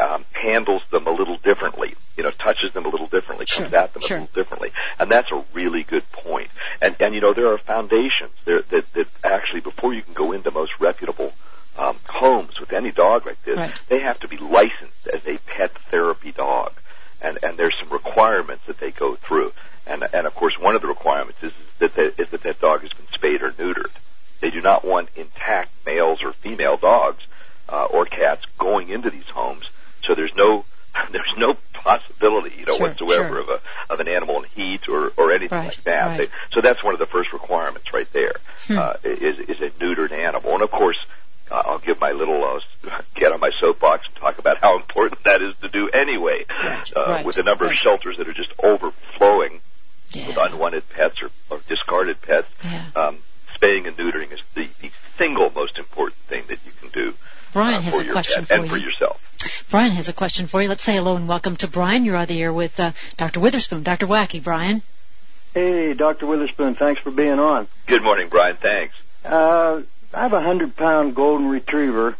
[0.00, 1.94] um, handles them a little differently.
[2.16, 4.16] You know, touches them a little differently, comes at them sure.
[4.16, 6.48] a little differently, and that's a really good point.
[6.80, 10.32] And and you know there are foundations there that that actually before you can go
[10.32, 11.32] into most reputable
[11.78, 13.80] um, homes with any dog like this, Right.
[13.88, 16.72] they have to be licensed as a pet therapy dog,
[17.20, 19.52] and and there's some requirements that they go through,
[19.86, 22.80] and and of course one of the requirements is that the, is that that dog
[22.80, 23.92] has been spayed or neutered.
[24.40, 27.24] They do not want intact males or female dogs
[27.68, 29.70] uh, or cats going into these homes,
[30.06, 30.64] so there's no
[31.10, 33.38] there's no possibility, you know, Sure, whatsoever sure.
[33.40, 33.60] of a
[33.92, 36.18] of an animal in heat or or anything Right, like that.
[36.18, 36.30] right.
[36.52, 38.34] So that's one of the first requirements right there.
[38.66, 38.78] Hmm.
[38.78, 40.98] Uh, is is a neutered animal, and of course.
[41.48, 42.58] Uh, I'll give my little uh,
[43.14, 46.44] get on my soapbox and talk about how important that is to do anyway.
[46.50, 49.60] Right, uh, with the number of shelters that are just overflowing
[50.12, 50.26] Yeah.
[50.26, 52.82] with unwanted pets or, or discarded pets, Yeah.
[52.96, 53.18] um,
[53.54, 57.14] spaying and neutering is the, the single most important thing that you can do
[57.52, 58.86] Brian uh, has for a question pet for and for you.
[58.86, 59.15] yourself.
[59.76, 60.70] Brian has a question for you.
[60.70, 62.06] Let's say hello and welcome to Brian.
[62.06, 63.40] You're on the air with uh, Dr.
[63.40, 63.82] Witherspoon.
[63.82, 64.06] Dr.
[64.06, 64.80] Wacky, Brian.
[65.52, 66.24] Hey, Dr.
[66.24, 67.68] Witherspoon, thanks for being on.
[67.84, 68.56] Good morning, Brian.
[68.56, 68.94] Thanks.
[69.22, 69.82] Uh,
[70.14, 72.16] I have a hundred pound golden retriever.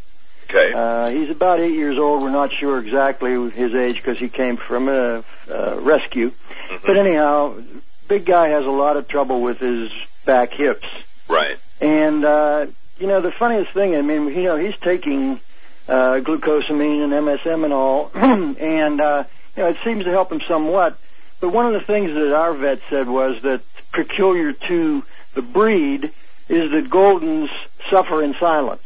[0.51, 0.75] Okay.
[0.75, 2.23] Uh, he's about eight years old.
[2.23, 6.33] We're not sure exactly his age because he came from a, a rescue.
[6.69, 6.83] Mhm.
[6.85, 7.55] But anyhow,
[8.07, 9.91] big guy has a lot of trouble with his
[10.27, 10.87] back hips.
[11.27, 11.57] right.
[11.81, 12.67] And, uh,
[12.99, 15.41] you know, the funniest thing, I mean, you know, he's taking,
[15.89, 19.25] uh, glucosamine and MSM and all, and, uh,
[19.57, 20.99] you know, it seems to help him somewhat.
[21.41, 23.63] But one of the things that our vet said was that
[23.93, 26.13] peculiar to the breed
[26.49, 27.51] is that Goldens
[27.91, 28.83] suffer in silence.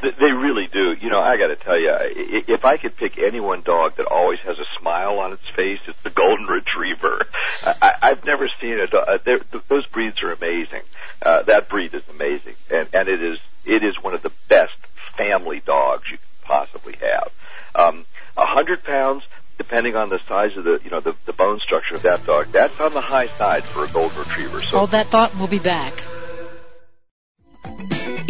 [0.00, 0.92] They really do.
[0.92, 4.06] You know, I got to tell you, if I could pick any one dog that
[4.06, 7.26] always has a smile on its face, it's the golden retriever.
[7.64, 9.08] I, I've never seen a dog.
[9.26, 9.38] Uh,
[9.68, 10.82] those breeds are amazing.
[11.20, 14.76] Uh, that breed is amazing, and and it is it is one of the best
[15.18, 17.30] family dogs you can possibly have.
[17.74, 18.06] Um,
[18.36, 19.24] a hundred pounds,
[19.58, 22.46] depending on the size of the you know the, the bone structure of that dog,
[22.52, 24.62] that's on the high side for a golden retriever.
[24.62, 25.92] So Hold that thought we'll be back.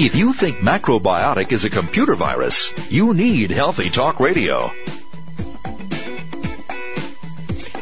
[0.01, 4.72] If you think Macrobiotic is a computer virus, you need Healthy Talk Radio.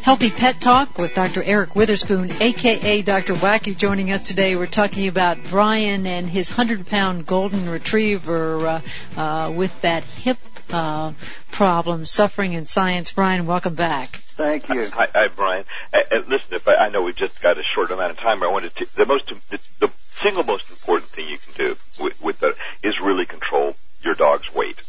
[0.07, 1.43] Healthy Pet Talk with Dr.
[1.43, 3.35] Eric Witherspoon, aka Dr.
[3.35, 4.55] Wacky, joining us today.
[4.55, 8.81] We're talking about Brian and his 100 pound golden retriever uh,
[9.21, 10.39] uh, with that hip
[10.71, 11.13] uh,
[11.51, 13.11] problem, suffering in science.
[13.11, 14.19] Brian, welcome back.
[14.37, 14.89] Thank you.
[14.91, 15.65] Hi, hi Brian.
[15.93, 18.39] Uh, uh, listen, if I, I know we've just got a short amount of time,
[18.39, 18.97] but I wanted to.
[18.97, 22.55] The most, the, the single most important thing you can do with, with the
[22.85, 24.81] is really control your dog's weight.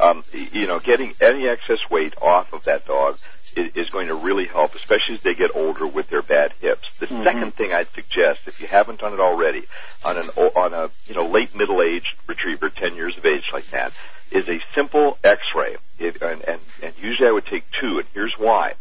[0.00, 3.18] Um, you know, getting any excess weight off of that dog
[3.56, 6.98] is, is going to really help, especially as they get older with their bad hips.
[6.98, 9.64] The second thing I'd suggest, if you haven't done it already,
[10.04, 13.66] on an on a you know late middle aged retriever, ten years of age like
[13.68, 13.92] that,
[14.30, 15.76] is a simple X-ray.
[15.98, 18.74] If, and, and and usually I would take two, and here's why.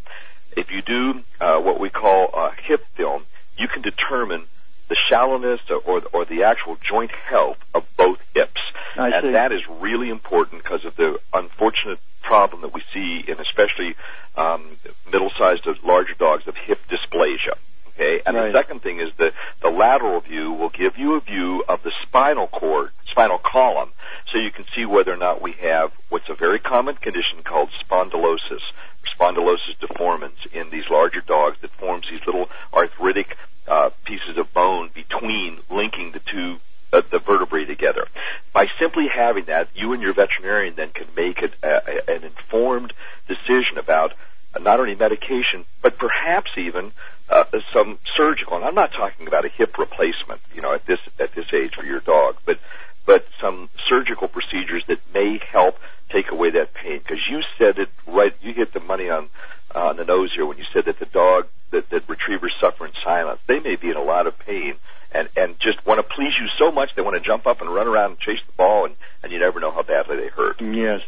[0.56, 3.24] If you do uh, what we call a hip film,
[3.58, 4.44] you can determine
[4.88, 8.62] the shallowness or, or the actual joint health of both hips.
[8.96, 9.32] I and see.
[9.32, 12.00] that is really important because of the unfortunate
[12.34, 13.96] problem that we see in especially
[14.36, 14.64] um,
[15.12, 17.54] middle-sized to larger dogs of hip dysplasia.
[17.90, 18.52] Okay, and Right.
[18.52, 21.92] the second thing is that the lateral view will give you a view of the
[22.02, 23.92] spinal cord, spinal column,
[24.26, 27.70] so you can see whether or not we have what's a very common condition called
[27.70, 28.64] spondylosis,
[29.06, 34.90] spondylosis deformans in these larger dogs that forms these little arthritic uh, pieces of bone
[34.92, 36.58] between linking the two
[36.94, 38.08] uh, the vertebrae together.
[38.54, 42.94] By simply having that, you and your veterinarian then can make it, uh, an informed
[43.28, 44.14] decision about
[44.56, 46.92] uh, not only medication, but perhaps even
[47.30, 48.56] uh, some surgical.
[48.56, 51.76] And I'm not talking about a hip replacement, you know, at this at this age
[51.76, 52.60] for your dog, but
[53.06, 55.80] but some surgical procedures that may help
[56.10, 57.00] take away that pain.
[57.00, 59.30] Because you said it right, you hit the money on
[59.74, 62.86] uh, on the nose here when you said that the dog that, that retrievers suffer
[62.86, 63.42] in silence.
[63.48, 64.76] They may be in a lot of pain
[65.14, 67.70] and and just want to please you so much they want to jump up and
[67.70, 70.60] run around and chase the ball and and you never know how badly they hurt.
[70.62, 71.02] Yes.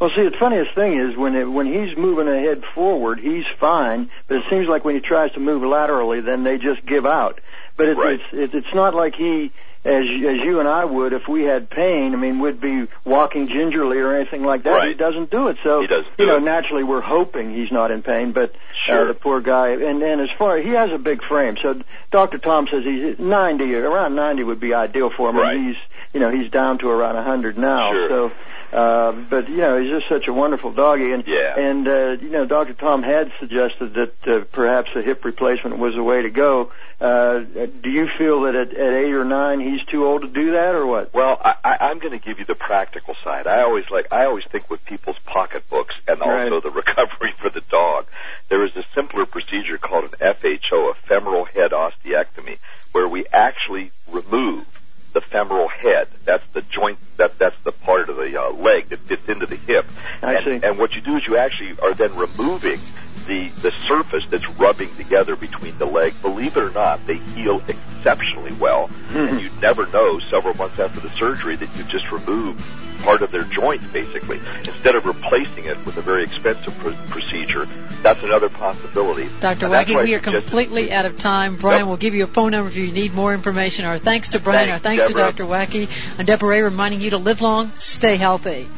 [0.00, 4.10] Well, see, the funniest thing is when it, when he's moving ahead forward, he's fine.
[4.28, 7.40] But it seems like when he tries to move laterally, then they just give out.
[7.76, 8.20] But it, Right.
[8.20, 9.50] it's it, it's not like he,
[9.88, 12.12] as as you and I would, if we had pain.
[12.12, 14.86] I mean, we'd be walking gingerly or anything like that.
[14.86, 15.58] He doesn't do it.
[15.62, 16.42] So He doesn't you know, it.
[16.42, 18.32] naturally, we're hoping he's not in pain.
[18.32, 19.04] But Sure.
[19.04, 21.80] uh, the poor guy, and and as far he has a big frame, so
[22.10, 22.38] Dr.
[22.38, 25.36] Tom says he's 90, around 90 would be ideal for him.
[25.36, 25.56] and Right.
[25.58, 25.76] He's
[26.14, 27.90] you know he's down to around a 100 now.
[27.92, 28.08] Sure.
[28.08, 28.32] So.
[28.72, 31.58] Uh, but you know, he's just such a wonderful doggy, and Yeah.
[31.58, 32.74] and uh, you know, Dr.
[32.74, 36.70] Tom had suggested that uh, perhaps a hip replacement was the way to go.
[37.00, 37.38] Uh,
[37.80, 40.74] do you feel that at, at eight or nine he's too old to do that,
[40.74, 41.14] or what?
[41.14, 43.46] Well, I, I, I'm going to give you the practical side.
[43.46, 46.62] I always like I always think with people's pocketbooks and also Right.
[46.62, 48.06] the recovery for the dog.
[48.50, 52.58] there is a simpler procedure called an FHO, a femoral head ostectomy,
[52.92, 54.66] where we actually remove
[55.18, 56.06] the femoral head.
[56.24, 56.98] That's the joint.
[57.16, 59.84] That that's the part of the uh, leg that fits into the hip.
[60.22, 60.66] I and, see.
[60.66, 62.78] and what you do is you actually are then removing
[63.26, 66.14] the the surface that's rubbing together between the leg.
[66.22, 71.00] Believe it or not, they heal exceptionally well, and you never know several months after
[71.00, 72.60] the surgery that you've just removed
[72.98, 77.66] part of their joint, basically, instead of replacing it with a very expensive pr- procedure.
[78.02, 79.28] That's another possibility.
[79.40, 79.66] Dr.
[79.66, 81.56] And Wacky, we are completely out of time.
[81.56, 81.86] Brian Yep.
[81.88, 83.84] will give you a phone number if you need more information.
[83.84, 85.32] Our thanks to Brian, Thanks, our thanks Deborah.
[85.32, 85.44] to Dr.
[85.50, 86.18] Wacky.
[86.18, 88.68] I'm Deborah Ray reminding you to live long, stay healthy.